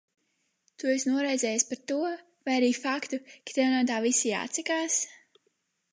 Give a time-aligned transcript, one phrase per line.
[0.83, 1.99] Tu esi noraizējies par to,
[2.49, 5.01] vai arī faktu, ka tev no tā visa jāatsakās?